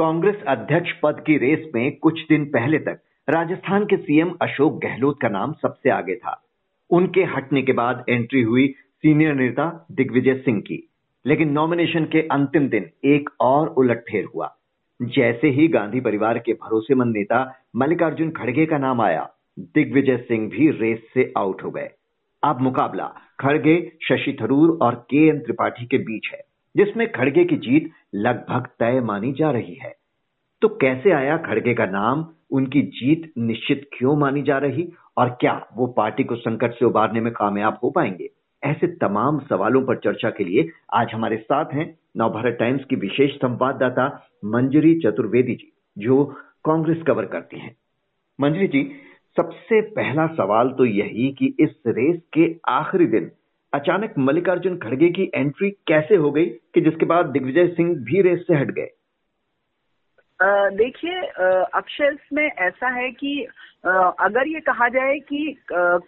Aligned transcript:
कांग्रेस 0.00 0.42
अध्यक्ष 0.48 0.92
पद 0.92 1.24
की 1.26 1.38
रेस 1.38 1.68
में 1.74 1.96
कुछ 1.96 2.28
दिन 2.28 2.44
पहले 2.44 2.78
तक 2.78 3.00
राजस्थान 3.28 3.84
के 3.84 3.96
सीएम 3.96 4.36
अशोक 4.42 4.82
गहलोत 4.82 5.20
का 5.20 5.28
नाम 5.28 5.52
सबसे 5.52 5.90
आगे 5.90 6.14
था। 6.14 6.42
उनके 6.90 7.24
हटने 7.24 7.62
के 7.62 7.72
बाद 7.72 8.04
एंट्री 8.08 8.42
हुई 8.42 8.68
सीनियर 8.68 9.34
नेता 9.34 9.86
दिग्विजय 9.92 10.34
सिंह 10.34 10.60
की। 10.60 10.90
लेकिन 11.26 11.50
नॉमिनेशन 11.50 12.04
के 12.04 12.20
अंतिम 12.20 12.68
दिन 12.68 12.90
एक 13.04 13.30
और 13.40 13.68
उलटफेर 13.68 14.24
हुआ। 14.24 14.56
जैसे 15.02 15.48
ही 15.48 15.68
गांधी 15.68 16.00
परिवार 16.00 16.38
के 16.38 16.52
भरोसेमंद 16.52 17.16
नेता 17.16 17.60
मल्लिकार्जुन 17.76 18.30
खड़गे 18.30 18.66
का 18.66 18.78
नाम 18.78 19.00
आया, 19.00 19.30
दिग्विजय 19.58 20.16
सिंह 20.16 20.50
भी 20.50 20.70
रेस 20.70 21.02
से 21.14 21.32
आउट 21.38 21.64
हो 21.64 21.70
गए। 21.70 21.90
अब 22.42 22.60
मुकाबला 22.60 23.14
खड़गे, 23.40 23.92
शशि 24.02 24.36
थरूर 24.42 24.78
और 24.82 24.94
के 24.94 25.28
एन 25.28 25.38
त्रिपाठी 25.38 25.86
के 25.86 25.98
बीच 25.98 26.30
है। 26.32 26.49
जिसमें 26.76 27.12
खड़गे 27.12 27.44
की 27.44 27.56
जीत 27.56 27.90
लगभग 28.14 28.66
तय 28.78 29.00
मानी 29.00 29.32
जा 29.32 29.50
रही 29.50 29.74
है। 29.74 29.94
तो 30.62 30.68
कैसे 30.68 31.10
आया 31.10 31.36
खड़गे 31.36 31.74
का 31.74 31.86
नाम? 31.86 32.26
उनकी 32.50 32.82
जीत 32.82 33.32
निश्चित 33.38 33.90
क्यों 33.98 34.16
मानी 34.16 34.42
जा 34.42 34.58
रही? 34.58 34.92
और 35.16 35.28
क्या 35.30 35.66
वो 35.76 35.86
पार्टी 35.86 36.24
को 36.24 36.36
संकट 36.36 36.72
से 36.72 36.84
उबारने 36.84 37.20
में 37.20 37.32
कामयाब 37.32 37.78
हो 37.84 37.90
पाएँगे? 37.90 38.30
ऐसे 38.64 38.86
तमाम 38.86 39.38
सवालों 39.38 39.82
पर 39.82 39.96
चर्चा 39.96 40.30
के 40.30 40.44
लिए 40.44 40.70
आज 40.94 41.12
हमारे 41.14 41.36
साथ 41.36 41.64
हैं 41.72 41.98
नवभारत 42.16 42.56
टाइम्स 42.58 42.84
की 42.84 42.96
विशेष 42.96 43.30
संवाददाता 43.34 44.26
मंजरी 44.44 45.00
चतुर्वेदी 45.00 45.54
जी, 45.54 45.72
जो 45.98 46.24
कांग्रेस 46.64 47.02
कवर 47.06 47.24
करती 47.24 47.58
हैं। 47.58 47.76
मंजरी 48.40 48.66
जी, 48.66 48.92
सबसे 49.36 49.80
पहला 49.80 50.26
सवाल 50.26 50.68
तो 50.68 50.84
यही 50.84 51.32
कि 51.32 51.56
इस 51.60 51.82
रेस 51.86 52.20
के 52.32 52.56
आखिरी 52.68 53.06
दिन 53.06 53.30
अचानक 53.72 54.14
मल्लिकार्जुन 54.18 54.76
खड़गे 54.76 55.08
की 55.08 55.30
एंट्री 55.34 55.70
कैसे 55.86 56.16
हो 56.16 56.30
गई 56.30 56.46
कि 56.74 56.80
जिसके 56.80 57.06
बाद 57.06 57.26
दिग्विजय 57.26 57.66
सिंह 57.68 57.94
भी 58.04 58.22
रेस 58.22 58.44
से 58.46 58.54
हट 58.54 58.70
गए? 58.70 58.88
देखिए 60.76 61.20
अक्षय 61.74 62.08
इसमें 62.08 62.46
ऐसा 62.46 62.88
है 62.88 63.10
कि 63.10 63.46
आ, 63.86 63.90
अगर 64.20 64.48
ये 64.48 64.60
कहा 64.60 64.88
जाए 64.88 65.18
कि 65.18 65.56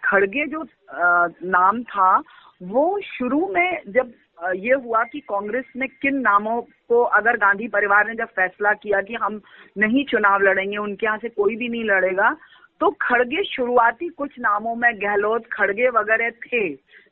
खड़गे 0.05 0.45
जो 0.45 0.61
आ, 0.61 1.27
नाम 1.43 1.83
था 1.83 2.17
वो 2.63 2.99
शुरू 3.03 3.47
में 3.47 3.81
जब 3.87 4.13
ये 4.55 4.73
हुआ 4.73 5.03
कि 5.03 5.19
कांग्रेस 5.19 5.65
ने 5.75 5.87
किन 5.87 6.15
नामों 6.15 6.61
को 6.61 7.01
अगर 7.17 7.37
गांधी 7.37 7.67
परिवार 7.67 8.07
ने 8.07 8.15
जब 8.15 8.27
फैसला 8.35 8.73
किया 8.73 9.01
कि 9.01 9.13
हम 9.13 9.41
नहीं 9.77 10.03
चुनाव 10.05 10.41
लड़ेंगे 10.41 10.77
उनके 10.77 11.05
यहाँ 11.05 11.17
से 11.17 11.29
कोई 11.29 11.55
भी 11.55 11.69
नहीं 11.69 11.83
लड़ेगा 11.83 12.35
तो 12.81 12.89
खड़गे 13.01 13.43
शुरुआती 13.45 14.07
कुछ 14.09 14.31
नामों 14.39 14.75
में 14.75 14.91
गहलोत, 14.95 15.45
खड़गे 15.53 15.89
वगैरह 15.91 16.29
थे। 16.41 16.67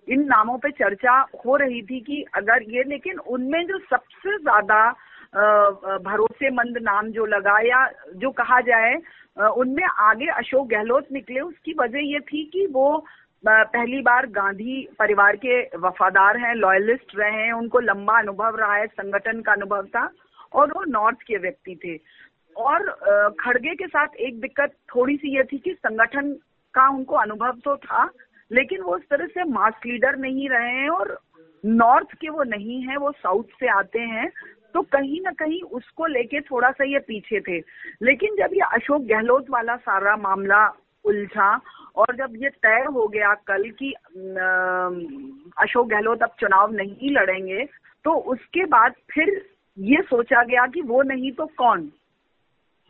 इन 0.08 0.23
नामों 0.26 0.58
पे 0.58 0.70
चर्चा 0.72 1.14
हो 1.45 1.56
रही 1.58 1.81
थी 1.81 2.00
कि 2.02 2.23
अगर 2.36 2.64
ये, 2.66 2.84
लेकिन 2.84 3.20
उनमें 3.20 3.66
जो 3.68 3.78
सबसे 3.80 4.38
ज़्यादा 4.40 4.90
भरोसेमंद 6.03 6.78
नाम 6.81 7.12
जो 7.12 7.26
लगा 7.28 7.59
या 7.62 7.86
जो 8.16 8.31
कहा 8.34 8.59
जाए 8.62 8.95
उनमें 9.38 9.84
आगे 9.84 10.26
अशोक 10.30 10.68
गहलोत 10.70 11.12
निकले। 11.12 11.40
उसकी 11.42 11.73
वजह 11.80 12.00
ये 12.03 12.20
थी 12.22 12.44
कि 12.53 12.66
वो 12.68 13.06
पहली 13.44 14.02
बार 14.02 14.25
गांधी 14.30 14.88
परिवार 15.00 15.36
के 15.36 15.62
वफादार 15.78 16.38
हैं, 16.38 16.53
लॉयलिस्ट 16.56 17.16
रहे 17.16 17.31
हैं, 17.36 17.53
उनको 17.53 17.80
लंबा 17.81 18.18
अनुभव 18.20 18.56
रहा 18.56 18.75
है, 18.75 18.88
संगठन 18.88 19.42
का 19.42 19.52
अनुभव 19.52 19.86
था, 19.86 20.09
और 20.53 20.72
वो 20.73 20.84
नॉर्थ 20.88 21.22
के 21.22 21.38
व्यक्ति 21.38 21.75
थे। 21.75 21.96
और 22.56 22.90
खड़गे 23.40 23.76
के 23.76 23.88
साथ 23.88 24.16
एक 24.20 24.40
दिक्कत 24.42 24.74
थोड़ी 24.96 25.16
सी 25.18 25.36
ये 25.36 25.44
थी 25.44 25.58
कि 25.58 25.74
संगठन 25.74 26.32
का 26.74 26.88
उनको 26.90 27.16
अनुभव 27.16 27.60
तो 27.66 27.76
था, 27.78 28.10
लेकिन 28.52 28.82
वो 28.82 28.96
उस 28.96 29.02
तरह 29.10 29.26
से 29.26 29.44
मास 29.44 29.74
लीडर 29.86 30.16
नहीं 30.18 30.50
रहे 30.50 30.72
हैं 30.72 30.90
और 30.90 31.18
नॉर्थ 31.64 32.14
के 32.22 32.30
वो 32.30 32.44
नहीं 32.44 32.82
है, 32.82 32.98
वो 32.98 33.12
साउथ 33.12 33.60
से 33.60 33.68
आते 33.70 34.00
हैं 34.00 34.30
तो 34.74 34.82
कहीं 34.82 35.20
ना 35.22 35.32
कहीं 35.32 35.62
उसको 35.62 36.06
लेके 36.06 36.40
थोड़ा 36.42 36.70
सा 36.72 36.84
ये 36.84 37.00
पीछे 37.00 37.40
थे 37.40 37.58
लेकिन 38.02 38.36
जब 38.36 38.54
ये 38.54 38.62
अशोक 38.74 39.02
गहलोत 39.02 39.50
वाला 39.50 39.75
सारा 39.78 40.16
मामला 40.18 40.66
उलझा 41.06 41.50
और 41.96 42.16
जब 42.16 42.34
ये 42.44 42.50
तय 42.64 42.86
हो 42.94 43.08
गया 43.08 43.34
कल 43.48 43.70
कि 43.80 43.92
अशोक 45.64 45.88
गहलोत 45.88 46.24
अब 46.24 46.36
चुनाव 46.40 46.72
नहीं 46.74 47.12
लड़ेंगे 47.12 47.66
तो 48.06 48.14
उसके 48.34 48.66
बाद 48.66 48.94
फिर 49.14 49.30
ये 49.78 50.02
सोचा 50.02 50.44
गया 50.44 50.66
कि 50.66 50.81
वो 50.81 51.02
नहीं 51.02 51.31
तो 51.31 51.46
कौन। 51.58 51.92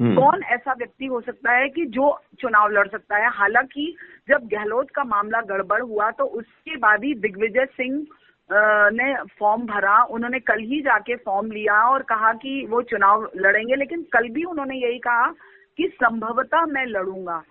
कौन 0.01 0.43
ऐसा 0.43 0.73
व्यक्ति 0.73 1.05
हो 1.05 1.19
सकता 1.21 1.51
है 1.51 1.67
कि 1.69 1.85
जो 1.87 2.05
चुनाव 2.39 2.71
लड़ 2.71 2.87
सकता 2.87 3.17
है? 3.17 3.29
हालाँकि 3.31 3.95
जब 4.29 4.47
गहलोत 4.53 4.89
का 4.89 5.03
मामला 5.05 5.41
गड़बड़ 5.49 5.81
हुआ 5.81 6.09
तो 6.11 6.25
उसके 6.25 6.77
बाद 6.77 7.03
ही 7.03 7.13
दिग्विजय 7.15 7.65
सिंह 7.67 8.05
ने 8.93 9.13
फॉर्म 9.39 9.65
भरा। 9.67 10.01
उन्होंने 10.05 10.39
कल 10.41 10.59
ही 10.61 10.81
जाके 10.81 11.15
फॉर्म 11.17 11.51
लिया 11.51 11.81
और 11.89 12.03
कहा 12.03 12.33
कि 12.33 12.65
वो 12.69 12.81
चुनाव 12.81 13.29
लड़ेंगे, 13.37 13.75
लेकिन 13.75 14.01
कल 14.13 14.27
भी 14.29 14.43
उन्होंने 14.43 14.77
यही 14.77 14.99
कहा 14.99 15.31
कि 15.79 15.87
संभवतः 15.95 16.65
मैं 16.67 16.85
लड़ूँगा। 16.87 17.41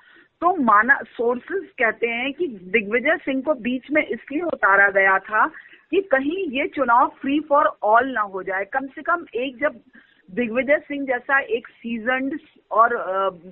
तो 0.42 0.54
माना 0.56 0.98
सोर्सेस 1.08 1.62
कहते 1.78 2.08
हैं 2.08 2.32
कि 2.32 2.46
दिग्विजय 2.72 3.16
सिंह 3.16 3.42
को 3.42 3.54
बीच 3.62 3.90
में 3.92 4.02
इसलिए 4.02 4.42
उतारा 4.42 4.88
गया 4.90 5.18
था 5.20 5.46
कि 5.92 6.00
कहीं 6.12 6.46
ये 6.50 6.66
चुनाव 6.68 7.08
फ्री 7.20 7.40
फॉर 7.40 7.66
ऑल 7.82 8.12
ना 8.12 8.20
हो 8.20 8.42
जाए। 8.42 8.64
कम 8.64 8.86
से 8.86 9.02
कम 9.02 9.24
एक 9.34 9.58
जब 9.60 9.80
दिग्विजय 10.30 10.78
सिंह 10.78 11.06
जैसा 11.06 11.38
एक 11.50 11.68
सीज़न 11.68 12.30
और 12.70 12.94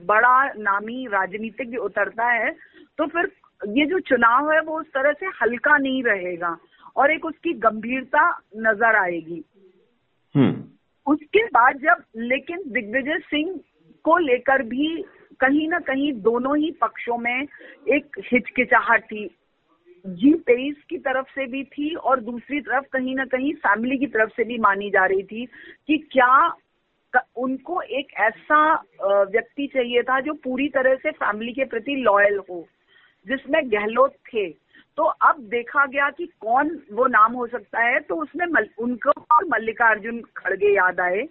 बड़ा 0.06 0.36
नामी 0.58 1.06
राजनीतिक 1.06 1.78
उतरता 1.80 2.30
है 2.32 2.50
तो 2.98 3.06
फिर 3.06 3.30
ये 3.70 3.86
जो 3.86 3.98
चुनाव 4.08 4.50
है 4.52 4.60
वो 4.60 4.78
उस 4.80 4.86
तरह 4.86 5.12
से 5.12 5.26
हल्का 5.42 5.76
नहीं 5.76 6.02
रहेगा 6.02 6.56
और 6.96 7.12
एक 7.12 7.24
उसकी 7.24 7.52
गंभीरता 7.60 8.28
नज़र 8.58 8.96
आएगी 8.96 9.42
हम्म। 10.34 10.64
उसके 11.06 11.44
बाद 11.48 11.78
जब 11.78 12.02
लेकिन 12.24 12.62
दिग्विजय 12.72 13.18
सिंह 13.26 13.58
को 14.04 14.16
लेकर 14.18 14.62
भी 14.64 14.88
कहीं 15.40 15.68
ना 15.68 15.78
कहीं 15.80 16.12
दोनों 16.22 16.56
ही 16.58 16.70
पक्षों 16.80 17.18
में 17.18 17.46
एक 17.88 18.18
हिचकिचाहट 18.32 19.04
थी 19.04 19.28
जी 20.04 20.32
तेईस 20.46 20.76
की 20.90 20.98
तरफ़ 20.98 21.26
से 21.28 21.46
भी 21.46 21.62
थी 21.66 21.94
और 22.02 22.20
दूसरी 22.20 22.60
तरफ़ 22.60 22.84
कहीं 22.92 23.14
ना 23.16 23.24
कहीं 23.26 23.52
फैमिली 23.58 23.98
की 23.98 24.06
तरफ़ 24.08 24.30
से 24.30 24.44
भी 24.44 24.58
मानी 24.58 24.90
जा 24.90 25.04
रही 25.06 25.22
थी 25.22 25.46
कि 25.88 25.98
क्या 26.12 26.32
उनको 27.14 27.80
एक 27.82 28.12
ऐसा 28.20 28.60
व्यक्ति 29.02 29.66
चाहिए 29.66 30.02
था 30.02 30.20
जो 30.20 30.32
पूरी 30.44 30.68
तरह 30.68 30.94
से 30.96 31.10
फैमिली 31.12 31.52
के 31.52 31.64
प्रति 31.66 31.94
लॉयल 31.98 32.38
हो 32.50 32.64
जिसमें 33.26 33.60
गहलोत 33.72 34.14
थे। 34.26 34.48
तो 34.98 35.02
अब 35.02 35.36
देखा 35.50 35.84
गया 35.86 36.08
कि 36.10 36.26
कौन 36.40 36.70
वो 36.92 37.06
नाम 37.06 37.32
हो 37.32 37.46
सकता 37.46 37.80
है 37.80 37.98
तो 38.00 38.14
उसमें 38.14 38.46
मल, 38.46 38.68
उनको 38.78 39.10
और 39.10 39.44
मल्लिकार्जुन 39.44 40.20
खड़गे 40.36 40.74
याद 40.76 41.00
आए। 41.00 41.26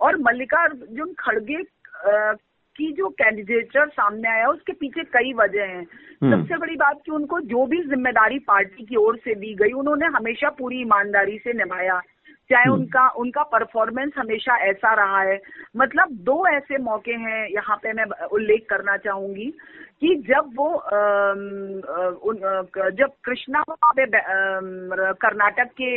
और 0.00 0.16
मल्लिकार्जुन 0.20 1.14
खड़गे 1.18 1.62
की 2.76 2.92
जो 2.92 3.08
कैंडिडेचर 3.08 3.88
सामने 3.88 4.28
आया 4.28 4.46
उसके 4.48 4.72
पीछे 4.72 5.02
कई 5.12 5.32
वजह 5.32 5.64
हैं। 5.64 5.86
हम्म। 6.22 6.36
सबसे 6.36 6.56
बड़ी 6.58 6.76
बात 6.76 7.00
कि 7.06 7.12
उनको 7.12 7.40
जो 7.40 7.66
भी 7.66 7.82
ज़िम्मेदारी 7.82 8.38
पार्टी 8.38 8.84
की 8.84 8.96
ओर 8.96 9.16
से 9.16 9.34
दी 9.34 9.54
गई 9.54 9.72
उन्होंने 9.72 10.06
हमेशा 10.16 10.50
पूरी 10.50 10.80
ईमानदारी 10.80 11.38
से 11.38 11.52
निभाया। 11.52 12.00
चाहे 12.52 12.64
हम्म। 12.64 12.74
उनका 12.74 13.06
उनका 13.16 13.42
परफॉर्मेंस 13.50 14.12
हमेशा 14.16 14.56
ऐसा 14.64 14.92
रहा 14.94 15.20
है 15.20 15.40
मतलब 15.76 16.10
दो 16.24 16.36
ऐसे 16.46 16.78
मौके 16.80 17.12
हैं 17.20 17.46
यहाँ 17.48 17.76
पे 17.76 17.92
मैं 17.92 18.04
उल्लेख 18.30 18.66
करना 18.70 18.96
चाहूँगी 18.98 19.50
कि 20.00 20.14
जब 20.28 20.50
वो 20.56 20.68
जब 22.92 23.12
कृष्णा 23.24 23.62
कर्नाटक 25.18 25.70
के 25.80 25.92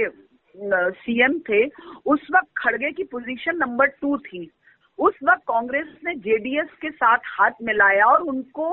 सीएम 0.96 1.38
थे 1.40 1.66
उस 2.06 2.28
वक्त 2.32 2.50
खड़गे 2.58 2.92
की 2.92 3.04
पोजीशन 3.10 3.58
नंबर 3.58 3.88
टू 4.02 4.18
थी 4.20 4.50
उस 5.00 5.18
वक्त 5.24 5.44
कांग्रेस 5.48 5.88
ने 6.06 6.14
जेडीएस 6.22 6.70
के 6.82 6.90
साथ 6.94 7.28
हाथ 7.32 7.62
मिलाया 7.64 8.06
और 8.06 8.22
उनको 8.26 8.70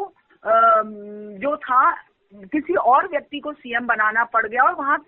जो 1.41 1.57
था 1.59 1.83
किसी 2.53 2.75
और 2.87 3.09
व्यक्ति 3.09 3.41
को 3.41 3.53
सीएम 3.53 3.87
बनाना 3.87 4.25
पड़ 4.31 4.47
गया 4.47 4.63
और 4.63 4.75
वहाँ 4.75 4.99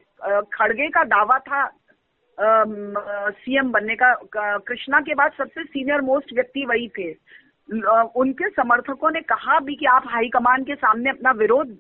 खड़गे 0.53 0.89
का 0.89 1.05
दावा 1.07 1.39
था 1.39 1.65
सीएम 2.39 3.71
बनने 3.73 3.95
का 3.97 4.15
कृष्णा 4.59 5.01
के 5.01 5.15
बाद 5.15 5.33
सबसे 5.33 5.65
सीनियर 5.65 6.01
मोस्ट 6.01 6.33
व्यक्ति 6.35 6.65
वही 6.65 6.89
थे 6.89 7.11
उनके 8.17 8.49
समर्थकों 8.51 9.11
ने 9.11 9.21
कहा 9.21 9.59
भी 9.61 9.75
कि 9.77 9.87
आप 9.87 10.05
हाईकमान 10.07 10.65
के 10.65 10.75
सामने 10.75 11.11
अपना 11.11 11.31
विरोध 11.33 11.77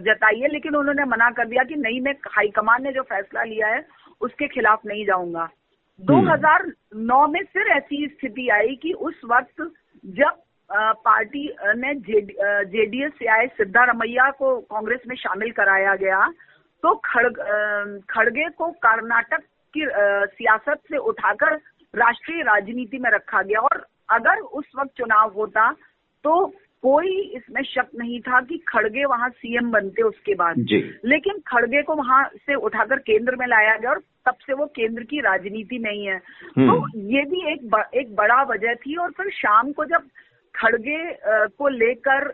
जताइए 0.00 0.48
लेकिन 0.48 0.76
उन्होंने 0.76 1.04
मना 1.04 1.30
कर 1.30 1.46
दिया 1.48 1.62
कि 1.64 1.74
नहीं 1.74 2.00
मैं 2.00 2.14
हाईकमान 2.28 2.82
ने 2.82 2.92
जो 2.92 3.02
फैसला 3.02 3.42
लिया 3.42 3.68
है 3.68 3.84
उसके 4.20 4.48
खिलाफ 4.48 4.86
नहीं 4.86 5.06
जाऊँगा 5.06 5.48
2009 6.00 6.72
हम्म। 6.94 7.30
में 7.32 7.42
फिर 7.44 7.68
ऐसी 7.68 8.06
स्थिति 8.08 8.48
आई 8.48 8.74
कि 8.76 8.92
उस 8.92 9.20
वक्त 9.24 9.62
जब 10.04 10.42
पार्टी 11.04 11.48
ने 11.76 11.94
जेडीएस 11.94 13.12
से 13.18 13.26
आए 13.26 13.46
सिद्धारमैया 13.46 14.30
को 14.30 14.56
कांग्रेस 14.66 15.00
में 15.08 15.16
शामिल 15.16 15.50
कराया 15.52 15.94
गया 15.96 16.26
तो 16.82 16.94
खड़ग 17.04 17.38
खड़गे 18.10 18.48
को 18.48 18.70
कर्नाटक 18.78 19.42
की 19.76 19.86
सियासत 20.36 20.80
से 20.90 20.96
उठाकर 20.96 21.54
राष्ट्रीय 21.94 22.42
राजनीति 22.42 22.98
में 22.98 23.10
रखा 23.10 23.42
गया। 23.42 23.60
और 23.60 23.84
अगर 24.10 24.38
उस 24.38 24.64
वक्त 24.78 24.90
चुनाव 24.98 25.32
होता 25.32 25.70
तो 26.24 26.46
कोई 26.82 27.20
इसमें 27.36 27.62
शक 27.62 27.86
नहीं 27.98 28.20
था 28.20 28.40
कि 28.40 28.56
खड़गे 28.68 29.04
वहाँ 29.04 29.28
सीएम 29.28 29.70
बनते 29.70 30.02
उसके 30.02 30.34
बाद। 30.34 30.56
लेकिन 31.04 31.38
खड़गे 31.46 31.82
को 31.82 31.94
वहाँ 31.94 32.24
से 32.36 32.54
उठाकर 32.54 32.98
केंद्र 32.98 33.36
में 33.36 33.46
लाया 33.46 33.76
गया 33.76 33.90
और 33.90 33.98
तब 34.26 34.34
से 34.46 34.54
वो 34.54 34.66
केंद्र 34.66 35.02
की 35.02 35.20
राजनीति 35.20 35.78
में 35.78 35.90
ही 35.90 36.04
है। 36.04 36.16
हम्म। 36.56 36.70
तो 36.70 36.98
ये 36.98 37.22
भी 37.22 37.52
एक 37.52 37.68
ब, 37.70 37.84
एक 37.94 38.14
बड़ा 38.14 38.42
वजह 38.42 38.74
थी। 38.74 38.96
और 38.96 39.10
फिर 39.10 39.30
शाम 39.30 39.72
को 39.72 39.84
जब 39.84 40.02
खड़गे 40.56 40.98
को 41.58 41.68
लेकर 41.68 42.28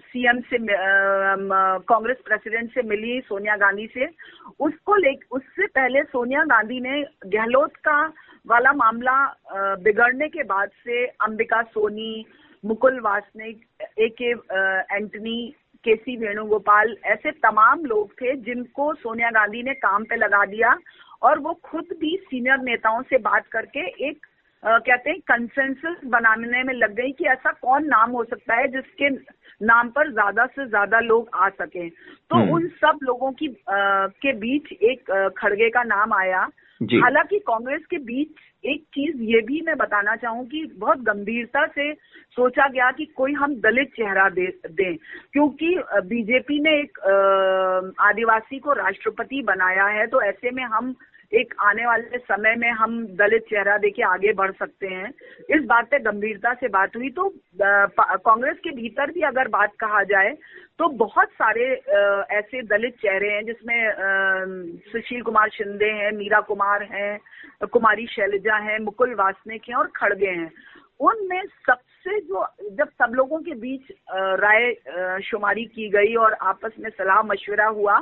सीएम 0.00 0.40
से 0.40 0.58
कांग्रेस 0.60 2.16
प्रेसिडेंट 2.24 2.70
से 2.74 2.82
मिली 2.82 3.20
सोनिया 3.20 3.56
गांधी 3.56 3.86
से। 3.94 4.06
उसको 4.60 4.96
ले, 4.96 5.14
उससे 5.32 5.66
पहले 5.68 6.02
सोनिया 6.04 6.44
गांधी 6.46 6.80
ने 6.80 7.02
गहलोत 7.26 7.76
का 7.78 8.00
वाला 8.46 8.72
मामला 8.72 9.16
बिगड़ने 9.84 10.28
के 10.28 10.42
बाद 10.44 10.68
से 10.84 11.04
अंबिका 11.06 11.62
सोनी, 11.64 12.24
मुकुल 12.64 13.00
वासनिक 13.00 13.66
ए 13.98 14.08
के 14.20 14.30
एंटनी 14.94 15.54
के 15.84 15.94
सी 15.96 16.16
वेणुगोपाल, 16.16 16.96
ऐसे 17.04 17.30
तमाम 17.32 17.84
लोग 17.84 18.12
थे 18.12 18.34
जिनको 18.36 18.92
सोनिया 18.94 19.30
गांधी 19.30 19.62
ने 19.62 19.74
काम 19.76 20.04
पे 20.04 20.16
लगा 20.16 20.44
दिया। 20.46 20.76
और 21.22 21.38
वो 21.38 21.52
खुद 21.64 21.84
भी 22.00 22.16
सीनियर 22.24 22.58
नेताओं 22.62 23.02
से 23.02 23.18
बात 23.20 23.46
करके 23.52 23.86
एक 24.08 24.26
कहते 24.62 25.10
हैं 25.10 25.18
कंसेंसस 25.20 26.00
बनाने 26.04 26.62
में 26.62 26.74
लग 26.74 26.94
गई 26.94 27.12
कि 27.12 27.24
ऐसा 27.24 27.52
कौन 27.62 27.84
नाम 27.86 28.10
हो 28.10 28.24
सकता 28.24 28.54
है 28.54 28.66
जिसके 28.68 29.08
नाम 29.60 29.88
पर 29.90 30.10
ज़्यादा 30.12 30.46
से 30.46 30.66
ज़्यादा 30.66 31.00
लोग 31.00 31.28
आ 31.34 31.48
सके। 31.48 31.88
तो 31.88 32.36
हम्म। 32.36 32.54
उन 32.54 32.66
सब 32.82 32.98
लोगों 33.02 33.30
की 33.32 33.46
अ, 33.48 33.52
के 34.22 34.32
बीच 34.32 34.72
एक 34.72 35.10
खड़गे 35.38 35.68
का 35.70 35.82
नाम 35.84 36.12
आया। 36.14 36.48
हालाँकि 36.80 37.38
कांग्रेस 37.38 37.86
के 37.90 37.98
बीच 37.98 38.28
एक 38.64 38.82
चीज़ 38.94 39.22
ये 39.22 39.40
भी 39.40 39.60
मैं 39.66 39.76
बताना 39.76 40.14
चाहूँ 40.16 40.44
कि 40.46 40.64
बहुत 40.78 40.98
गंभीरता 41.02 41.66
से 41.66 41.92
सोचा 42.36 42.66
गया 42.68 42.90
कि 42.90 43.04
कोई 43.16 43.32
हम 43.32 43.54
दलित 43.60 43.88
चेहरा 43.96 44.28
दे 44.28 44.46
दें। 44.70 44.96
क्योंकि 45.32 45.74
बीजेपी 46.08 46.60
ने 46.60 46.78
एक 46.80 46.98
आदिवासी 48.00 48.58
को 48.58 48.72
राष्ट्रपति 48.72 49.42
बनाया 49.42 49.86
है 49.86 50.06
तो 50.06 50.22
ऐसे 50.22 50.50
में 50.50 50.64
हम 50.64 50.94
एक 51.32 51.54
आने 51.60 51.86
वाले 51.86 52.18
समय 52.18 52.54
में 52.58 52.70
हम 52.72 52.92
दलित 53.16 53.42
चेहरा 53.48 53.76
देके 53.78 54.02
आगे 54.02 54.32
बढ़ 54.32 54.52
सकते 54.52 54.86
हैं। 54.86 55.08
इस 55.50 55.64
बात 55.64 55.88
पे 55.90 55.98
गंभीरता 56.00 56.52
से 56.54 56.68
बात 56.68 56.96
हुई 56.96 57.10
तो 57.10 57.28
कांग्रेस 57.58 58.56
के 58.64 58.70
भीतर 58.76 59.10
भी 59.12 59.22
अगर 59.28 59.48
बात 59.48 59.72
कहा 59.80 60.02
जाए 60.04 60.30
तो 60.78 60.88
बहुत 60.96 61.28
सारे 61.32 61.66
ऐसे 62.32 62.62
दलित 62.64 62.94
चेहरे 63.02 63.30
हैं 63.30 63.44
जिसमें 63.44 63.80
सुशील 64.92 65.22
कुमार 65.22 65.48
शिंदे 65.50 65.90
हैं, 65.92 66.12
मीरा 66.12 66.40
कुमार 66.40 66.82
हैं, 66.92 67.18
कुमारी 67.66 68.06
शैलजा 68.06 68.56
हैं, 68.58 68.78
मुकुल 68.78 69.14
वासनिक 69.14 69.68
हैं 69.68 69.76
और 69.76 69.90
खड़गे 69.96 70.30
हैं। 70.30 70.50
उनमें 71.00 71.42
सबसे 71.66 72.20
जो, 72.20 72.46
जब 72.70 72.88
सब 72.88 73.12
लोगों 73.14 73.38
के 73.38 73.54
बीच 73.54 73.92
राय 74.40 75.20
शुमारी 75.24 75.64
की 75.66 75.88
गई 75.90 76.14
और 76.16 76.32
आपस 76.42 76.72
में 76.80 76.90
सलाह 76.90 77.22
मशवरा 77.22 77.66
हुआ 77.68 78.00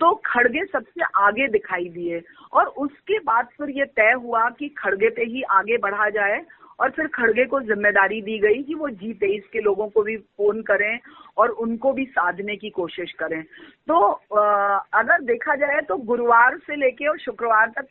तो 0.00 0.14
खड़गे 0.26 0.64
सबसे 0.64 1.04
आगे 1.18 1.48
दिखाई 1.48 1.88
दिए। 1.90 2.20
और 2.52 2.66
उसके 2.78 3.18
बाद 3.20 3.48
फिर 3.58 3.70
ये 3.70 3.84
तय 3.86 4.12
हुआ 4.24 4.48
कि 4.50 4.68
खड़गे 4.78 5.08
पे 5.10 5.24
ही 5.24 5.42
आगे 5.52 5.76
बढ़ा 5.78 6.08
जाए 6.10 6.40
और 6.80 6.90
फिर 6.90 7.06
खड़गे 7.06 7.44
को 7.44 7.60
ज़िम्मेदारी 7.62 8.20
दी 8.22 8.38
गई 8.38 8.62
कि 8.62 8.74
वो 8.74 8.88
जी 8.92 9.12
तेईस 9.14 9.42
के 9.52 9.60
लोगों 9.60 9.88
को 9.88 10.02
भी 10.02 10.16
फ़ोन 10.16 10.62
करें 10.62 10.98
और 11.36 11.50
उनको 11.64 11.92
भी 11.92 12.04
साधने 12.06 12.56
की 12.56 12.70
कोशिश 12.70 13.12
करें। 13.12 13.42
तो 13.88 13.98
अगर 14.94 15.22
देखा 15.22 15.54
जाए 15.56 15.80
तो 15.80 15.96
गुरुवार 16.04 16.58
से 16.58 16.76
लेके 16.76 17.06
और 17.06 17.18
शुक्रवार 17.20 17.72
तक 17.78 17.86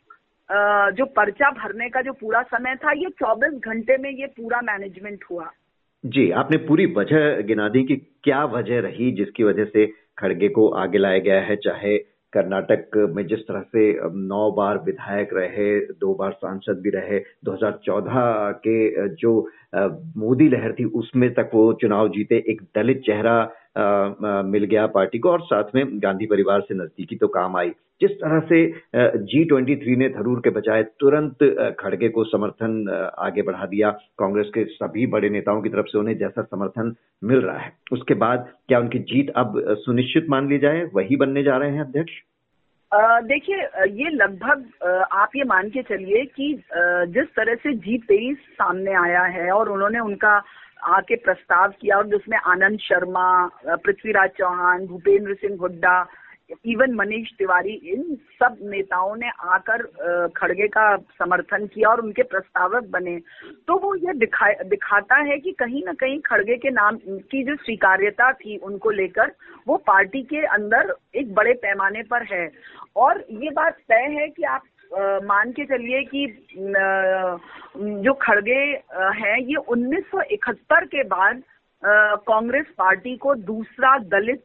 जो 0.94 1.04
पर्चा 1.06 1.50
भरने 1.52 1.88
का 1.88 2.00
जो 2.02 2.12
पूरा 2.12 2.42
समय 2.44 2.74
था, 2.76 2.92
ये 2.92 3.08
24 3.18 3.58
घंटे 3.60 3.96
में 3.98 4.10
ये 4.10 4.26
पूरा 4.26 4.60
मैनेजमेंट 4.62 5.24
हुआ। 5.30 5.50
जी, 6.04 6.30
आपने 6.32 6.56
पूरी 6.66 6.86
वजह 6.94 7.40
गिना 7.42 7.68
दी 7.68 7.82
कि 7.84 7.96
क्या 8.24 8.44
वजह 8.46 8.80
रही 8.80 9.10
जिसकी 9.12 9.44
वजह 9.44 9.64
से 9.66 9.84
खड़गे 10.18 10.48
को 10.48 10.68
आगे 10.76 10.98
लाया 10.98 11.18
गया 11.18 11.40
है, 11.42 11.56
चाहे 11.56 11.96
कर्नाटक 12.32 12.96
में 13.16 13.26
जिस 13.26 13.40
तरह 13.48 13.60
से 13.68 13.82
नौ 14.28 14.50
बार 14.52 14.78
विधायक 14.78 15.30
रहे, 15.34 15.78
दो 15.80 16.14
बार 16.14 16.32
सांसद 16.32 16.80
भी 16.82 16.90
रहे 16.90 17.18
2014 17.44 18.52
के 18.66 19.08
जो 19.14 19.32
मोदी 20.18 20.48
लहर 20.48 20.72
थी, 20.72 20.84
उसमें 20.84 21.32
तक 21.34 21.50
वो 21.54 21.72
चुनाव 21.80 22.08
जीते, 22.08 22.36
एक 22.48 22.62
दलित 22.76 23.02
चेहरा 23.06 23.42
मिल 23.76 24.64
गया 24.64 24.86
पार्टी 24.86 25.18
को 25.18 25.30
और 25.30 25.40
साथ 25.42 25.74
में 25.74 25.84
गांधी 26.02 26.26
परिवार 26.26 26.60
से 26.60 26.74
नजदीकी 26.74 27.16
तो 27.16 27.28
काम 27.28 27.56
आई। 27.56 27.70
जिस 28.00 28.10
तरह 28.12 28.40
से 28.48 28.66
जी 29.24 29.44
ट्वेंटी 29.44 29.76
थ्री 29.76 29.96
ने 29.96 30.08
थरूर 30.08 30.40
के 30.40 30.50
बजाय 30.50 30.82
तुरंत 31.00 31.44
खड़गे 31.80 32.08
को 32.08 32.24
समर्थन 32.24 32.88
आगे 33.18 33.42
बढ़ा 33.42 33.66
दिया। 33.66 33.90
कांग्रेस 34.18 34.50
के 34.54 34.64
सभी 34.66 35.06
बड़े 35.06 35.30
नेताओं 35.30 35.62
की 35.62 35.68
तरफ़ 35.68 35.86
से 35.86 35.98
उन्हें 35.98 36.16
जैसा 36.18 36.42
समर्थन 36.42 36.94
मिल 37.22 37.40
रहा 37.40 37.58
है। 37.58 37.72
उसके 37.92 38.14
बाद 38.16 38.48
क्या 38.68 38.78
उनकी 38.78 38.98
जीत 39.04 39.32
अब 39.36 39.62
सुनिश्चित 39.80 40.26
मान 40.30 40.48
ली 40.48 40.58
जाए? 40.58 40.84
वही 40.94 41.16
बनने 41.16 41.42
जा 41.42 41.56
रहे 41.56 41.70
हैं 41.70 41.80
अध्यक्ष। 41.80 42.12
देखिए 43.24 43.56
ये 43.92 44.10
लगभग 44.10 44.64
आप 45.12 45.30
ये 45.36 45.44
मान 45.44 45.68
के 45.68 45.82
चलिए 45.82 46.24
कि 46.36 46.52
जिस 47.12 47.28
तरह 47.36 47.54
से 47.54 47.72
जी 47.76 47.96
तेईस 47.98 48.38
सामने 48.52 48.92
आया 48.96 49.22
है 49.30 49.50
और 49.52 49.68
उन्होंने 49.68 50.00
उनका 50.00 50.38
आके 50.86 51.16
प्रस्ताव 51.16 51.72
किया 51.80 51.96
और 51.96 52.06
जिसमें 52.08 52.38
आनंद 52.38 52.78
शर्मा 52.80 53.46
पृथ्वीराज 53.66 54.30
चौहान, 54.38 54.86
भूपेंद्र 54.86 55.34
सिंह 55.34 55.56
हुड्डा, 55.60 56.06
इवन 56.66 56.94
मनीष 56.94 57.30
तिवारी, 57.38 57.72
इन 57.92 58.02
सब 58.38 58.56
नेताओं 58.62 59.14
ने 59.16 59.28
आकर 59.44 59.82
खड़गे 60.36 60.66
का 60.68 60.96
समर्थन 60.96 61.66
किया 61.66 61.88
और 61.88 62.00
उनके 62.00 62.22
प्रस्तावक 62.22 62.88
बने। 62.90 63.16
तो 63.68 63.78
वो 63.78 63.94
ये 63.94 64.12
दिखा 64.18 64.52
दिखाता 64.64 65.16
है 65.20 65.38
कि 65.38 65.52
कहीं 65.52 65.82
ना 65.86 65.92
कहीं 65.92 66.20
खड़गे 66.20 66.56
के 66.56 66.70
नाम 66.70 66.98
की 67.30 67.42
जो 67.44 67.54
स्वीकार्यता 67.56 68.30
थी 68.32 68.56
उनको 68.56 68.90
लेकर, 68.90 69.32
वो 69.68 69.76
पार्टी 69.76 70.22
के 70.22 70.44
अंदर 70.48 70.94
एक 71.14 71.34
बड़े 71.34 71.52
पैमाने 71.64 72.02
पर 72.02 72.26
है। 72.32 72.48
और 72.96 73.24
ये 73.30 73.50
बात 73.50 73.78
तय 73.88 74.06
है 74.18 74.28
कि 74.28 74.42
आप 74.44 74.62
मान 74.98 75.52
के 75.52 75.64
चलिए 75.64 76.02
कि 76.04 76.26
जो 78.04 78.12
खड़गे 78.14 78.60
हैं 78.94 79.38
ये 79.38 79.54
1971 79.54 80.86
के 80.86 81.02
बाद 81.02 81.42
कांग्रेस 82.26 82.66
पार्टी 82.78 83.16
को 83.16 83.34
दूसरा 83.34 83.98
दलित 83.98 84.44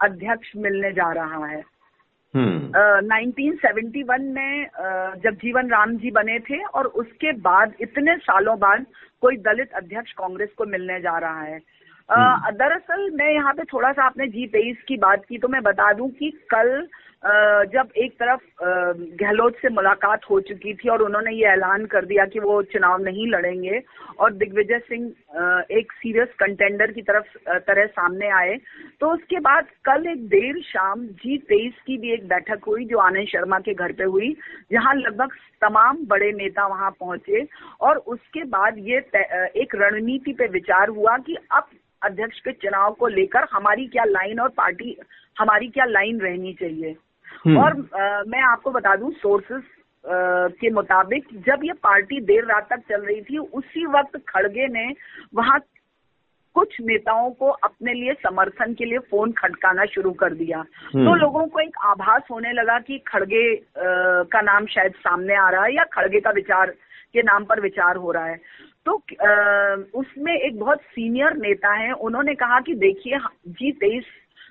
अध्यक्ष 0.00 0.52
मिलने 0.56 0.92
जा 0.92 1.12
रहा 1.12 1.46
है 1.46 1.62
हम्म 2.34 2.72
अ, 2.72 3.00
1971 3.00 4.20
में 4.20 4.66
अ, 4.66 5.14
जब 5.24 5.34
जीवन 5.34 5.68
राम 5.70 5.96
जी 5.96 6.10
बने 6.10 6.38
थे 6.38 6.62
और 6.64 6.86
उसके 6.86 7.32
बाद 7.32 7.74
इतने 7.80 8.16
सालों 8.16 8.58
बाद 8.58 8.86
कोई 9.20 9.36
दलित 9.36 9.72
अध्यक्ष 9.72 10.12
कांग्रेस 10.12 10.48
को 10.58 10.64
मिलने 10.66 11.00
जा 11.00 11.18
रहा 11.18 11.42
है। 11.42 11.60
दरअसल 12.10 13.10
मैं 13.10 13.32
यहाँ 13.34 13.52
पे 13.54 13.64
थोड़ा 13.64 13.92
सा 13.92 14.04
आपने 14.04 14.26
जी 14.28 14.46
तेईस 14.46 14.82
की 14.88 14.96
बात 14.98 15.24
की 15.28 15.38
तो 15.38 15.48
मैं 15.48 15.62
बता 15.62 15.92
दूँ 15.92 16.08
कि 16.10 16.30
कल 16.50 16.86
जब 17.72 17.88
एक 17.96 18.12
तरफ़ 18.12 18.40
गहलोत 19.20 19.56
से 19.56 19.68
मुलाकात 19.68 20.20
हो 20.30 20.38
चुकी 20.40 20.72
थी 20.74 20.88
और 20.88 21.02
उन्होंने 21.02 21.32
ये 21.32 21.44
ऐलान 21.48 21.84
कर 21.86 22.04
दिया 22.04 22.24
कि 22.24 22.38
वो 22.40 22.60
चुनाव 22.64 23.02
नहीं 23.02 23.26
लड़ेंगे 23.26 23.80
और 24.18 24.32
दिग्विजय 24.32 24.78
सिंह 24.78 25.04
एक 25.70 25.92
सीरियस 25.92 26.28
कंटेंडर 26.38 26.92
की 26.92 27.02
तरफ़ 27.02 27.36
तरह 27.60 27.86
सामने 27.88 28.30
आए 28.38 28.56
तो 29.00 29.12
उसके 29.12 29.40
बाद 29.40 29.66
कल 29.84 30.06
एक 30.06 30.26
देर 30.28 30.60
शाम 30.62 31.04
जी 31.22 31.36
तेईस 31.48 31.74
की 31.86 31.98
भी 31.98 32.12
एक 32.12 32.26
बैठक 32.28 32.64
हुई 32.66 32.84
जो 32.84 32.98
आनंद 32.98 33.28
शर्मा 33.28 33.58
के 33.60 33.74
घर 33.74 33.92
पे 33.92 34.04
हुई 34.06 34.34
जहाँ 34.72 34.94
लगभग 34.94 35.36
तमाम 35.62 36.04
बड़े 36.06 36.32
नेता 36.32 36.66
वहाँ 36.66 36.90
पहुँचे 36.90 37.46
और 37.80 37.96
उसके 38.08 38.44
बाद 38.50 38.78
ये 38.80 38.98
एक 39.62 39.74
रणनीति 39.74 40.32
पे 40.32 40.48
विचार 40.48 40.88
हुआ 40.88 41.16
कि 41.18 41.36
अब 41.50 41.68
अध्यक्ष 42.02 42.40
के 42.40 42.52
चुनाव 42.52 42.92
को 42.92 43.08
लेकर 43.08 43.46
हमारी 43.52 43.86
क्या 43.88 44.04
लाइन 44.04 44.40
और 44.40 44.48
पार्टी 44.56 44.96
हमारी 45.36 45.68
क्या 45.68 45.84
लाइन 45.84 46.20
रहनी 46.20 46.52
चाहिए 46.52 46.96
हम्म। 47.46 47.58
और 47.58 47.72
अ, 47.72 48.22
मैं 48.28 48.42
आपको 48.42 48.70
बता 48.70 48.94
दूँ 48.96 49.10
सोर्सेस 49.12 49.62
के 50.04 50.70
मुताबिक 50.70 51.26
जब 51.46 51.64
ये 51.64 51.72
पार्टी 51.82 52.20
देर 52.20 52.44
रात 52.44 52.68
तक 52.70 52.80
चल 52.88 53.02
रही 53.02 53.20
थी 53.22 53.38
उसी 53.38 53.86
वक्त 53.88 54.16
खड़गे 54.28 54.66
ने 54.68 54.88
वहाँ 55.34 55.58
कुछ 56.56 56.74
नेताओं 56.80 57.30
को 57.30 57.48
अपने 57.66 57.92
लिए 57.94 58.12
समर्थन 58.22 58.72
के 58.74 58.84
लिए 58.84 58.98
फ़ोन 59.10 59.30
खटकाना 59.32 59.84
शुरू 59.84 60.10
कर 60.12 60.34
दिया 60.34 60.58
हम्म। 60.58 61.04
तो 61.04 61.14
लोगों 61.14 61.46
को 61.46 61.60
एक 61.60 61.76
आभास 61.84 62.22
होने 62.30 62.52
लगा 62.52 62.78
कि 62.78 62.98
खड़गे 63.06 63.44
का 64.34 64.40
नाम 64.40 64.66
शायद 64.66 64.94
सामने 64.98 65.34
आ 65.34 65.48
रहा 65.50 65.64
है 65.64 65.74
या 65.74 65.84
खड़गे 65.92 66.20
का 66.20 66.30
विचार 66.30 66.70
के 67.14 67.22
नाम 67.22 67.44
पर 67.44 67.60
विचार 67.60 67.96
हो 67.96 68.12
रहा 68.12 68.26
है 68.26 68.36
तो 68.86 68.92
उसमें 69.94 70.32
एक 70.34 70.58
बहुत 70.60 70.80
सीनियर 70.82 71.36
नेता 71.36 71.72
है, 71.74 71.92
उन्होंने 71.92 72.34
कहा 72.34 72.60
कि 72.60 72.74
देखिए 72.76 73.18
जी, 73.48 73.72
तेईस 73.72 74.04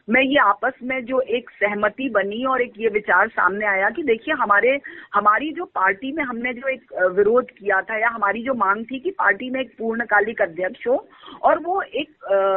में 0.10 0.22
ये 0.22 0.38
आपस 0.40 0.74
में 0.84 1.04
जो 1.06 1.20
एक 1.30 1.50
सहमति 1.50 2.08
बनी 2.10 2.44
और 2.46 2.62
एक 2.62 2.74
ये 2.80 2.90
विचार 2.90 3.28
सामने 3.30 3.66
आया 3.66 3.90
कि 3.90 4.04
देखिए, 4.04 4.34
हमारे, 4.34 4.80
हमारी 5.14 5.52
जो 5.54 5.66
पार्टी 5.66 6.12
में 6.12 6.24
हमने 6.24 6.54
जो 6.54 6.68
एक 6.68 6.94
विरोध 7.18 7.52
किया 7.52 7.82
था 7.82 7.98
या 7.98 8.10
हमारी 8.10 8.44
जो 8.44 8.54
मांग 8.54 8.84
थी 8.86 9.00
कि 9.00 9.12
पार्टी 9.12 9.50
में 9.50 9.60
एक 9.62 9.76
पूर्णकालिक 9.78 10.42
अध्यक्ष 10.42 10.88
हो 10.88 10.96
और 11.44 11.60
वो 11.60 11.82
एक 11.82 12.10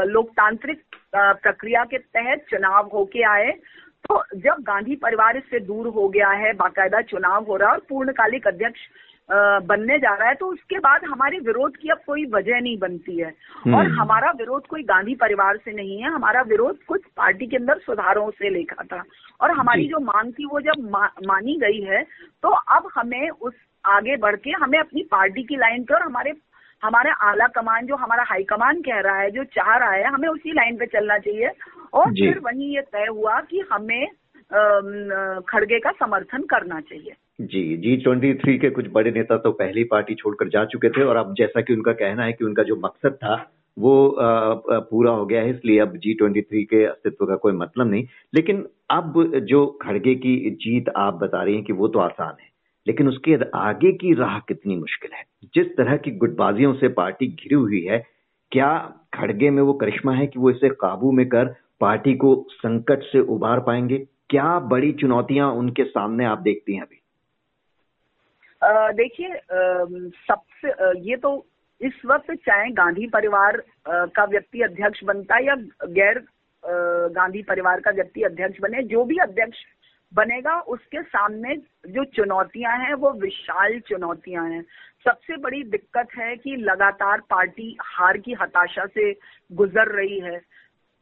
लोकतांत्रिक 0.09 0.83
प्रक्रिया 1.15 1.85
के 1.85 1.99
तहत 1.99 2.45
चुनाव 2.51 2.91
होके 2.95 3.23
आए 3.31 3.51
तो 4.05 4.23
जब 4.37 4.63
गांधी 4.63 4.97
परिवार 4.97 5.37
इससे 5.37 5.59
दूर 5.61 5.87
हो 5.89 6.09
गया 6.09 6.31
है, 6.31 6.53
बाकायदा 6.55 7.01
चुनाव 7.03 7.45
हो 7.45 7.57
रहा 7.57 7.69
है 7.69 7.75
और 7.75 7.87
पूर्णकालिक 7.89 8.47
अध्यक्ष 8.47 8.81
बनने 9.31 9.99
जा 9.99 10.15
रहा 10.15 10.29
है 10.29 10.35
तो 10.35 10.47
उसके 10.47 10.79
बाद 10.79 11.05
हमारे 11.05 11.39
विरोध 11.39 11.77
की 11.77 11.89
अब 11.89 12.01
कोई 12.07 12.25
वजह 12.27 12.61
नहीं 12.61 12.77
बनती 12.79 13.17
है। 13.19 13.29
हम्म। 13.55 13.75
और 13.75 13.87
हमारा 13.91 14.31
विरोध 14.31 14.67
कोई 14.67 14.83
गांधी 14.83 15.15
परिवार 15.15 15.57
से 15.57 15.73
नहीं 15.73 15.99
है 16.03 16.11
हमारा 16.11 16.43
विरोध 16.43 16.83
कुछ 16.85 17.01
पार्टी 17.17 17.47
के 17.47 17.57
अंदर 17.57 17.79
सुधारों 17.79 18.31
से 18.31 18.51
लेखा 18.51 18.83
था। 18.85 19.03
और 19.41 19.51
हमारी 19.51 19.87
जो। 19.89 20.01
मांग 20.01 20.33
थी 20.33 20.47
वो 20.47 20.61
जब 20.61 20.91
मा, 20.91 21.07
मानी 21.27 21.57
गई 21.57 21.81
है 21.81 22.03
तो 22.43 22.49
अब 22.49 22.89
हमें 22.95 23.29
उस 23.31 23.55
आगे 23.85 24.17
बढ़ 24.17 24.37
के 24.37 24.51
हमें 24.51 24.79
अपनी 24.79 25.03
पार्टी 25.03 25.43
की 25.43 25.57
लाइन 25.57 25.85
पे 25.85 25.95
और 25.95 26.03
हमारे 26.03 26.33
हमारे 26.83 27.11
आला 27.23 27.47
कमान 27.47 27.87
जो 27.87 27.97
हमारा 27.97 28.25
हाई 28.27 28.43
कमान 28.43 28.81
कह 28.81 29.01
रहा 29.01 29.17
है 29.17 29.31
जो 29.31 29.45
चाह 29.45 29.77
रहा 29.77 29.91
है 29.91 30.05
हमें 30.05 30.29
उसी 30.29 30.53
लाइन 30.53 30.77
पे 30.77 30.87
चलना 30.87 31.19
चाहिए। 31.19 31.51
और 31.93 32.11
फिर 32.11 32.39
वही 32.39 32.75
ये 32.75 32.81
तय 32.83 33.07
हुआ 33.11 33.41
कि 33.41 33.61
हमें 33.73 34.07
खड़गे 35.49 35.79
का 35.79 35.91
समर्थन 35.91 36.43
करना 36.43 36.81
चाहिए। 36.81 37.15
जी 37.39 37.63
जी 37.77 37.97
ट्वेंटी 37.97 38.33
थ्री 38.35 38.57
के 38.59 38.69
कुछ 38.71 38.87
बड़े 38.93 39.11
नेता 39.11 39.37
तो 39.37 39.51
पहली 39.53 39.83
पार्टी 39.85 40.15
छोड़कर 40.15 40.49
जा 40.49 40.65
चुके 40.65 40.89
थे 40.91 41.03
और 41.05 41.17
अब 41.17 41.35
जैसा 41.39 41.61
कि 41.61 41.73
उनका 41.75 41.93
कहना 41.93 42.25
है 42.25 42.33
कि 42.33 42.45
उनका 42.45 42.63
जो 42.63 42.77
मकसद 42.77 43.15
था, 43.15 43.35
वो 43.77 44.17
पूरा 44.91 45.13
हो 45.13 45.25
गया 45.27 45.41
है, 45.41 45.51
इसलिए 45.51 45.79
अब 45.81 45.97
जी 45.97 46.13
ट्वेंटी 46.15 46.43
थ्री 46.43 46.63
के 46.65 46.85
अस्तित्व 46.85 47.27
का 47.27 47.37
कोई 47.37 47.53
मतलब 47.53 47.91
नहीं। 47.91 48.07
लेकिन 48.35 48.65
अब 48.91 49.23
जो 49.49 49.67
खड़गे 49.83 50.15
की 50.17 50.51
जीत 50.63 50.89
आप 50.97 51.15
बता 51.23 51.43
रही 51.43 51.55
हैं 51.55 51.65
कि 51.65 51.73
वो 51.73 51.89
तो 51.89 51.99
आसान 51.99 52.35
है, 52.41 52.49
लेकिन 52.87 53.09
उसके 53.09 53.37
आगे 53.59 53.93
की 53.95 54.15
राह 54.15 54.39
कितनी 54.49 54.77
मुश्किल 54.77 55.11
है? 55.15 55.25
जिस 55.55 55.77
तरह 55.77 55.97
की 55.97 56.11
गुटबाजियों 56.13 56.75
से 56.75 56.89
पार्टी 56.95 57.27
घिरी 57.29 57.55
हुई 57.55 57.83
है, 57.83 58.03
क्या 58.53 58.73
खड़गे 59.15 59.51
में 59.51 59.63
वो 59.63 59.73
करिश्मा 59.75 60.13
है 60.15 60.27
कि 60.27 60.39
वो 60.39 60.51
इसे 60.51 60.69
काबू 60.81 61.13
में 61.13 61.27
कर 61.29 61.55
पार्टी 61.81 62.15
को 62.17 62.35
संकट 62.53 63.03
से 63.05 63.21
उबार 63.29 63.61
पाएँगे? 63.61 64.07
क्या 64.31 64.59
बड़ी 64.69 64.93
चुनौतियाँ 65.01 65.51
उनके 65.53 65.85
सामने 65.85 66.25
आप 66.25 66.39
देखती 66.41 66.75
हैं 66.75 66.83
अभी? 66.83 67.01
देखिए 68.67 69.41
सबसे 70.29 70.69
ये 71.01 71.17
तो 71.17 71.35
इस 71.81 72.01
वक्त 72.07 72.33
चाहे 72.47 72.71
गांधी 72.71 73.07
परिवार 73.07 73.63
का 73.89 74.25
व्यक्ति 74.25 74.63
अध्यक्ष 74.63 75.05
बनता 75.05 75.37
है 75.37 75.45
या 75.47 75.55
गैर 75.85 76.25
गांधी 77.13 77.43
परिवार 77.43 77.81
का 77.81 77.91
व्यक्ति 77.91 78.23
अध्यक्ष 78.23 78.61
बने, 78.61 78.83
जो 78.83 79.05
भी 79.05 79.17
अध्यक्ष 79.19 79.59
बनेगा, 80.13 80.59
उसके 80.61 81.03
सामने 81.03 81.55
जो 81.87 82.05
चुनौतियाँ 82.05 82.77
हैं, 82.79 82.95
वो 82.95 83.11
विशाल 83.13 83.79
चुनौतियाँ 83.81 84.49
हैं। 84.51 84.63
सबसे 85.07 85.37
बड़ी 85.37 85.63
दिक्कत 85.63 86.09
है 86.19 86.37
कि 86.37 86.57
लगातार 86.57 87.21
पार्टी 87.21 87.77
हार 87.81 88.19
की 88.19 88.33
हताशा 88.33 88.87
से 88.87 89.13
गुजर 89.51 89.89
रही 89.97 90.21
है। 90.21 90.41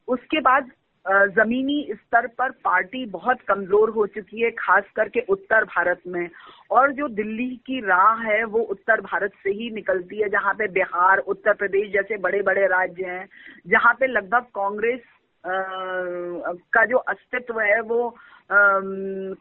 उसके 0.08 0.40
बाद 0.40 0.70
जमीनी 1.06 1.86
स्तर 1.92 2.26
पर 2.28 2.50
पार्टी 2.64 3.04
बहुत 3.06 3.40
कमज़ोर 3.48 3.90
हो 3.90 4.06
चुकी 4.06 4.42
है, 4.42 4.50
खास 4.50 4.84
करके 4.96 5.20
उत्तर 5.28 5.64
भारत 5.66 6.00
में। 6.06 6.28
और 6.70 6.92
जो 6.92 7.08
दिल्ली 7.10 7.48
की 7.66 7.80
राह 7.80 8.22
है, 8.22 8.42
वो 8.44 8.60
उत्तर 8.64 9.00
भारत 9.00 9.32
से 9.42 9.50
ही 9.52 9.70
निकलती 9.70 10.20
है, 10.20 10.28
जहाँ 10.28 10.52
पे 10.54 10.68
बिहार, 10.72 11.18
उत्तर 11.18 11.54
प्रदेश 11.54 11.92
जैसे 11.92 12.16
बड़े 12.18 12.42
बड़े 12.42 12.66
राज्य 12.66 13.06
हैं, 13.06 13.26
जहाँ 13.66 13.94
पे 13.94 14.06
लगभग 14.06 14.46
कांग्रेस 14.54 15.00
का 15.44 16.84
जो 16.84 16.96
अस्तित्व 16.98 17.60
है, 17.60 17.80
वो 17.80 18.08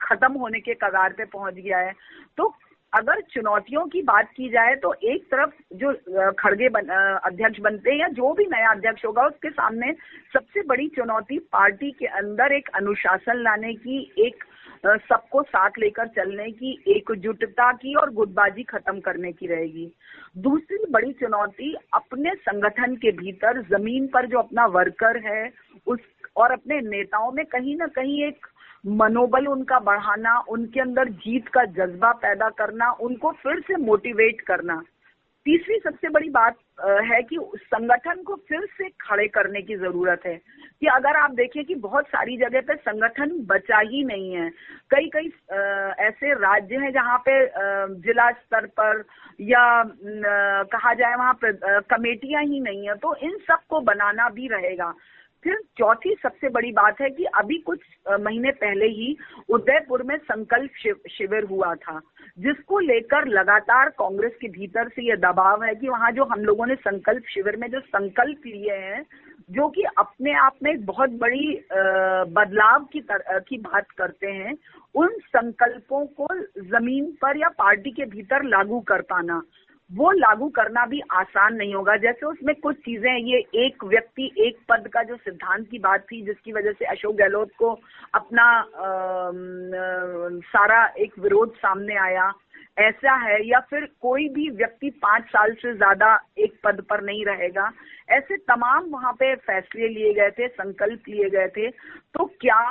खत्म 0.02 0.34
होने 0.34 0.60
के 0.60 0.74
कगार 0.74 1.14
पे 1.14 1.26
पहुँच 1.28 1.54
गया 1.54 1.78
है। 1.78 1.94
तो 2.38 2.54
अगर 2.94 3.20
चुनौतियों 3.34 3.86
की 3.88 4.02
बात 4.02 4.30
की 4.38 4.50
जाए 4.50 4.76
तो 4.76 4.94
एक 5.04 5.24
तरफ़ 5.26 5.52
जो 5.76 5.94
खड़गे 6.40 6.70
बन, 6.70 6.88
अध्यक्ष 7.26 7.60
बनते 7.60 7.92
हैं 7.92 8.00
या 8.00 8.08
जो 8.08 8.34
भी 8.34 8.46
नया 8.46 8.72
अध्यक्ष 8.72 9.06
होगा 9.06 9.26
उसके 9.28 9.50
सामने 9.50 9.92
सबसे 10.34 10.62
बड़ी 10.62 10.88
चुनौती 10.88 11.38
पार्टी 11.52 11.92
के 11.92 12.06
अंदर 12.20 12.54
एक 12.54 12.70
अनुशासन 12.76 13.44
लाने 13.44 13.74
की 13.74 14.00
एक 14.20 14.44
सबको 14.86 15.42
साथ 15.44 15.78
लेकर 15.80 16.08
चलने 16.08 16.50
की 16.52 16.72
एकजुटता 16.88 17.72
की 17.72 17.94
और 17.96 18.12
गुटबाजी 18.14 18.64
खत्म 18.64 19.00
करने 19.00 19.32
की 19.32 19.48
रहेगी। 19.48 19.92
दूसरी 20.38 20.86
बड़ी 20.92 21.12
चुनौती 21.14 21.74
अपने 21.94 22.34
संगठन 22.40 22.96
के 22.96 23.12
भीतर 23.18 23.62
ज़मीन 23.70 24.08
पर 24.08 24.26
जो 24.26 24.40
अपना 24.40 24.66
वर्कर 24.76 25.18
है 25.28 25.52
उस 25.88 26.00
और 26.36 26.52
अपने 26.52 26.80
नेताओं 26.82 27.32
में 27.32 27.46
कहीं 27.46 27.76
ना 27.78 27.88
कहीं 27.96 28.24
एक 28.24 28.48
मनोबल 28.86 29.48
उनका 29.48 29.80
बढ़ाना, 29.80 30.38
उनके 30.50 30.80
अंदर 30.80 31.10
जीत 31.10 31.48
का 31.48 31.64
जज्बा 31.66 32.12
पैदा 32.12 32.50
करना, 32.50 32.92
उनको 32.92 33.32
फिर 33.32 33.60
से 33.60 33.76
मोटिवेट 33.76 34.42
करना। 34.42 34.82
तीसरी 35.46 35.78
सबसे 35.80 36.10
बड़ी 36.10 36.30
बात 36.30 36.56
है 37.06 37.22
कि 37.24 37.38
संगठन 37.58 38.22
को 38.24 38.36
फिर 38.50 38.66
से 38.78 38.90
खड़े 39.02 39.28
करने 39.28 39.62
की 39.62 39.76
ज़रूरत 39.76 40.22
है। 40.26 40.36
कि 40.82 40.88
अगर 40.88 41.16
आप 41.18 41.32
देखिए 41.32 41.64
कि 41.64 41.76
बहुत 41.76 42.08
सारी 42.08 42.38
जगह 42.38 42.62
पे 42.62 42.76
संगठन 42.76 43.32
बचा 43.50 43.80
ही 43.80 44.04
नहीं 44.04 44.32
है। 44.34 44.50
कई 44.90 45.10
कई 45.16 45.28
ऐसे 46.06 46.34
राज्य 46.34 46.76
हैं 46.76 46.92
जहाँ 46.94 47.18
पे 47.28 47.34
जिला 48.02 48.30
स्तर 48.32 48.66
पर 48.80 49.04
या 49.42 49.84
कहा 50.74 50.94
जाए 50.94 51.16
वहाँ 51.16 51.38
कमेटियाँ 51.44 52.44
ही 52.44 52.60
नहीं 52.60 52.88
है। 52.88 52.96
तो 52.96 53.16
इन 53.16 53.38
सबको 53.48 53.80
बनाना 53.82 54.30
भी 54.30 54.48
रहेगा। 54.48 54.94
फिर 55.44 55.58
चौथी 55.78 56.16
सबसे 56.24 56.50
बड़ी 56.50 56.72
बात 56.72 57.02
है 57.02 57.10
कि 57.10 57.24
अभी 57.36 57.58
कुछ 57.58 57.80
महीने 58.20 58.52
पहले 58.52 58.86
ही 58.86 59.16
उदयपुर 59.50 60.04
में 60.04 60.18
संकल्प 60.18 60.72
शिविर 61.12 61.44
हुआ 61.44 61.74
था 61.76 62.00
जिसको 62.40 62.80
लेकर 62.80 63.28
लगातार 63.28 63.90
कांग्रेस 63.90 64.34
के 64.42 64.48
भीतर 64.48 64.90
से 64.90 65.08
ये 65.08 65.16
दबाव 65.18 65.64
है 65.64 65.74
कि 65.76 65.90
वहाँ 65.90 66.12
जो 66.12 66.24
हम 66.24 66.40
लोगों 66.40 66.66
ने 66.66 66.76
संकल्प 66.76 67.24
शिविर 67.30 67.56
में 67.56 67.70
जो 67.72 67.80
संकल्प 67.80 68.46
लिए 68.46 68.78
हैं 68.78 69.04
जो 69.50 69.68
कि 69.70 69.84
अपने 69.98 70.34
आप 70.34 70.58
में 70.64 70.72
एक 70.74 70.86
बहुत 70.86 71.10
बड़ी 71.10 71.48
बदलाव 71.72 72.84
की 72.84 73.02
तर, 73.02 73.40
की 73.40 73.58
बात 73.58 73.92
करते 73.92 74.28
हैं 74.28 74.54
उन 74.96 75.18
संकल्पों 75.28 76.06
को 76.20 76.28
ज़मीन 76.62 77.12
पर 77.22 77.38
या 77.38 77.50
पार्टी 77.58 77.92
के 77.92 78.06
भीतर 78.06 78.44
लागू 78.44 78.80
कर 78.80 79.02
पाना। 79.02 79.42
वो 79.92 80.12
लागू 80.12 80.48
करना 80.50 80.86
भी 80.86 81.00
आसान 81.12 81.56
नहीं 81.56 81.74
होगा। 81.74 81.96
जैसे 81.98 82.26
उसमें 82.26 82.54
कुछ 82.56 82.76
चीज़ें 82.78 83.12
ये 83.12 83.38
एक 83.66 83.84
व्यक्ति 83.84 84.32
एक 84.40 84.60
पद 84.70 84.88
का 84.88 85.04
जो 85.04 85.16
सिद्धांत 85.16 85.68
की 85.72 85.80
बात 85.80 86.06
थी 86.12 86.22
जिसकी 86.26 86.52
वजह 86.54 86.72
से 86.72 86.86
अशोक 86.86 87.16
गहलोत 87.16 87.52
को 87.60 87.72
अपना 88.14 88.44
आ, 88.44 89.32
सारा 90.52 90.86
एक 90.98 91.20
विरोध 91.20 91.56
सामने 91.56 91.96
आया 91.96 92.32
ऐसा 92.78 93.16
है 93.18 93.38
या 93.48 93.60
फिर 93.60 93.86
कोई 94.02 94.28
भी 94.30 94.50
व्यक्ति 94.50 94.90
पाँच 95.02 95.24
साल 95.26 95.54
से 95.54 95.74
ज़्यादा 95.74 96.18
एक 96.38 96.54
पद 96.64 96.82
पर 96.90 97.02
नहीं 97.04 97.26
रहेगा। 97.26 97.72
ऐसे 98.10 98.38
तमाम 98.38 98.86
वहाँ 98.90 99.12
पे 99.14 99.36
फैसले 99.36 99.88
लिए 99.88 100.14
गए 100.14 100.30
थे 100.30 100.48
संकल्प 100.48 101.10
लिए 101.10 101.30
गए 101.30 101.48
थे। 101.48 101.70
तो 101.70 102.26
क्या 102.42 102.62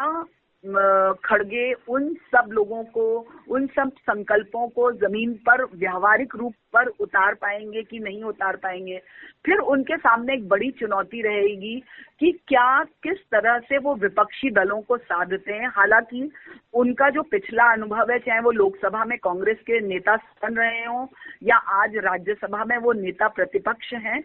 खड़गे 0.64 1.72
उन 1.88 2.12
सब 2.34 2.48
लोगों 2.52 2.82
को, 2.84 3.04
उन 3.48 3.66
सब 3.66 3.90
संकल्पों 4.00 4.66
को 4.68 4.90
ज़मीन 4.94 5.32
पर 5.46 5.64
व्यवहारिक 5.74 6.34
रूप 6.36 6.54
पर 6.72 6.86
उतार 7.00 7.34
पाएँगे 7.34 7.82
कि 7.82 7.98
नहीं 7.98 8.22
उतार 8.24 8.56
पाएँगे? 8.56 8.98
फिर 9.46 9.58
उनके 9.58 9.96
सामने 9.96 10.34
एक 10.34 10.46
बड़ी 10.48 10.70
चुनौती 10.80 11.22
रहेगी 11.22 11.74
कि 12.20 12.32
क्या, 12.48 12.82
किस 13.02 13.18
तरह 13.32 13.58
से 13.58 13.78
वो 13.78 13.94
विपक्षी 13.94 14.50
दलों 14.50 14.80
को 14.82 14.96
साधते 14.96 15.52
हैं? 15.52 15.68
हालाँकि 15.76 16.30
उनका 16.74 17.08
जो 17.10 17.22
पिछला 17.22 17.72
अनुभव 17.72 18.10
है, 18.10 18.18
चाहे 18.18 18.40
वो 18.40 18.50
लोकसभा 18.52 19.04
में 19.04 19.16
कांग्रेस 19.18 19.58
के 19.66 19.80
नेता 19.86 20.16
बन 20.42 20.56
रहे 20.56 20.84
हों 20.84 21.06
या 21.42 21.56
आज 21.82 21.96
राज्यसभा 22.04 22.64
में 22.64 22.76
वो 22.78 22.92
नेता 22.92 23.28
प्रतिपक्ष 23.30 23.92
हैं, 23.94 24.22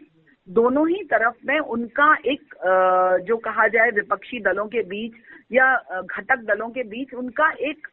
दोनों 0.48 0.88
ही 0.90 1.02
तरफ़ 1.04 1.36
में 1.48 1.60
उनका 1.60 2.14
एक 2.26 2.54
जो 3.28 3.38
कहा 3.38 3.68
जाए 3.68 3.92
विपक्षी 3.92 4.40
दलों 4.40 4.66
के 4.66 4.82
बीच 4.84 5.14
या 5.52 6.02
घटक 6.02 6.44
दलों 6.46 6.70
के 6.70 6.84
बीच 6.86 7.14
उनका 7.14 7.50
एक 7.62 7.88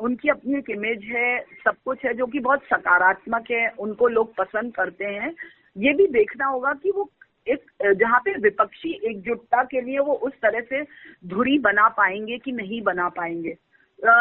उनकी 0.00 0.28
अपनी 0.28 0.58
एक 0.58 0.70
इमेज 0.70 1.04
है, 1.04 1.40
सब 1.64 1.76
कुछ 1.84 2.04
है, 2.04 2.14
जो 2.14 2.26
कि 2.26 2.38
बहुत 2.40 2.62
सकारात्मक 2.64 3.50
है, 3.50 3.68
उनको 3.78 4.08
लोग 4.08 4.34
पसंद 4.36 4.74
करते 4.74 5.04
हैं। 5.04 5.34
ये 5.76 5.92
भी 5.94 6.06
देखना 6.08 6.46
होगा 6.46 6.72
कि 6.72 6.90
वो 6.90 7.10
एक 7.46 7.94
जहाँ 7.96 8.18
पे 8.20 8.38
विपक्षी 8.40 8.92
एकजुटता 9.10 9.62
के 9.64 9.80
लिए 9.80 9.98
वो 9.98 10.14
उस 10.26 10.32
तरह 10.42 10.60
से 10.60 10.82
धुरी 11.28 11.58
बना 11.58 11.88
पाएँगे 11.98 12.38
कि 12.38 12.52
नहीं 12.52 12.82
बना 12.82 13.08
पाएँगे। 13.08 13.56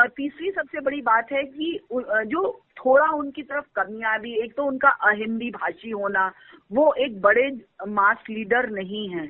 तीसरी 0.10 0.51
सबसे 0.51 0.79
बड़ी 0.81 1.01
बात 1.01 1.31
है 1.31 1.43
कि 1.43 1.79
जो 1.93 2.41
थोड़ा 2.77 3.05
उनकी 3.13 3.41
तरफ़ 3.43 3.65
कमियाँ 3.75 4.19
भी 4.19 4.34
एक 4.43 4.53
तो 4.57 4.63
उनका 4.63 4.89
अहिंदी 5.10 5.50
भाषी 5.51 5.89
होना, 5.91 6.31
वो 6.72 6.93
एक 6.98 7.22
बड़े 7.22 7.50
मास 7.88 8.24
लीडर 8.29 8.69
नहीं 8.69 9.07
है। 9.10 9.25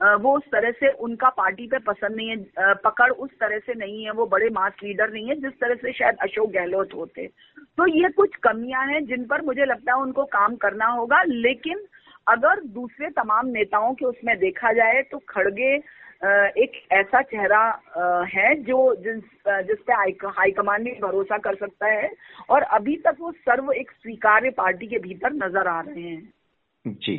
वो 0.00 0.36
उस 0.36 0.42
तरह 0.52 0.70
से 0.72 0.88
उनका 0.98 1.28
पार्टी 1.30 1.66
पे 1.66 1.78
पसंद 1.86 2.16
नहीं 2.16 2.28
है 2.28 2.74
पकड़ 2.84 3.10
उस 3.12 3.30
तरह 3.40 3.58
से 3.58 3.74
नहीं 3.76 4.04
है, 4.04 4.10
वो 4.12 4.26
बड़े 4.26 4.48
मास 4.50 4.72
लीडर 4.82 5.10
नहीं 5.12 5.28
है, 5.28 5.34
जिस 5.36 5.52
तरह 5.60 5.74
से 5.76 5.92
शायद 5.92 6.16
अशोक 6.22 6.50
गहलोत 6.50 6.94
होते। 6.94 7.26
तो 7.78 7.86
ये 7.88 8.08
कुछ 8.10 8.36
कमियाँ 8.42 8.86
हैं 8.86 9.04
जिन 9.06 9.24
पर 9.26 9.42
मुझे 9.42 9.64
लगता 9.64 9.92
है 9.92 10.00
उनको 10.02 10.24
काम 10.32 10.56
करना 10.56 10.86
होगा, 10.88 11.22
लेकिन 11.22 11.86
अगर 12.26 12.60
दूसरे 12.70 13.08
तमाम 13.12 13.46
नेताओं 13.48 13.94
के 13.94 14.04
उसमें 14.06 14.36
देखा 14.38 14.72
जाए 14.72 15.02
तो 15.02 15.18
खड़गे 15.28 15.74
एक 16.56 16.72
ऐसा 16.92 17.20
चेहरा 17.22 17.62
है 18.28 18.54
जो 18.62 18.78
जिस 18.94 19.22
जिस 19.66 19.78
पे 19.86 19.92
हाईकमान 19.92 20.84
भी 20.84 20.90
भरोसा 21.02 21.38
कर 21.38 21.54
सकता 21.56 21.86
है 21.86 22.10
और 22.50 22.62
अभी 22.72 22.96
तक 22.96 23.16
वो 23.20 23.30
सर्व 23.32 23.72
एक 23.72 23.90
स्वीकार्य 23.92 24.50
पार्टी 24.50 24.86
के 24.86 24.98
भीतर 24.98 25.32
नज़र 25.34 25.68
आ 25.68 25.80
रहे 25.80 26.02
हैं। 26.02 26.32
जी। 26.86 27.16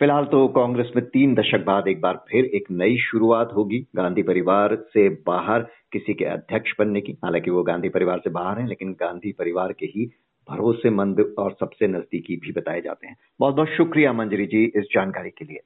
फ़िलहाल 0.00 0.24
तो 0.24 0.48
कांग्रेस 0.48 0.90
में 0.96 1.04
तीन 1.04 1.34
दशक 1.34 1.64
बाद 1.64 1.88
एक 1.88 2.00
बार 2.00 2.14
फिर 2.30 2.44
एक 2.44 2.64
नई 2.70 2.96
शुरुआत 2.96 3.52
होगी। 3.56 3.78
गांधी 3.96 4.22
परिवार 4.22 4.74
से 4.74 5.08
बाहर 5.08 5.60
किसी 5.92 6.14
के 6.14 6.24
अध्यक्ष 6.24 6.72
बनने 6.78 7.00
की, 7.00 7.12
हालाँकि 7.12 7.50
वो 7.50 7.62
गांधी 7.62 7.88
परिवार 7.88 8.18
से 8.18 8.30
बाहर 8.30 8.58
हैं, 8.58 8.66
लेकिन 8.68 8.92
गांधी 8.92 9.32
परिवार 9.32 9.72
के 9.72 9.86
ही 9.86 10.06
भरोसेमंद 10.48 11.34
और 11.38 11.56
सबसे 11.60 11.86
नजदीकी 11.86 12.36
भी 12.36 12.52
बताए 12.52 12.80
जाते 12.80 13.06
हैं। 13.06 13.16
बहुत 13.40 13.54
बहुत 13.54 13.68
शुक्रिया 13.68 14.12
मंजरी 14.12 14.46
जी 14.46 14.64
इस 14.64 14.84
जानकारी 14.92 15.30
के 15.30 15.44
लिए। 15.44 15.60